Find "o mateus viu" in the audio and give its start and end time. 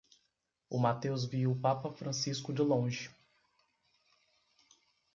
0.67-1.51